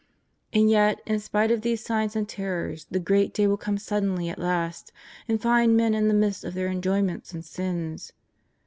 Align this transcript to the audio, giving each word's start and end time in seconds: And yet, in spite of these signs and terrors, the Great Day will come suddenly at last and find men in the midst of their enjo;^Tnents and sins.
And 0.51 0.67
yet, 0.67 0.99
in 1.05 1.19
spite 1.19 1.51
of 1.51 1.61
these 1.61 1.85
signs 1.85 2.15
and 2.15 2.27
terrors, 2.27 2.87
the 2.89 2.97
Great 2.99 3.35
Day 3.35 3.45
will 3.45 3.55
come 3.55 3.77
suddenly 3.77 4.29
at 4.29 4.39
last 4.39 4.91
and 5.27 5.39
find 5.39 5.77
men 5.77 5.93
in 5.93 6.07
the 6.07 6.15
midst 6.15 6.43
of 6.43 6.55
their 6.55 6.69
enjo;^Tnents 6.69 7.35
and 7.35 7.45
sins. 7.45 8.11